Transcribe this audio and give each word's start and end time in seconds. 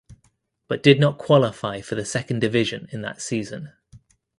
But 0.67 0.81
did 0.81 0.99
not 0.99 1.19
qualify 1.19 1.79
for 1.81 1.93
the 1.93 2.05
second 2.05 2.39
division 2.39 2.87
in 2.91 3.03
that 3.03 3.21
season. 3.21 3.73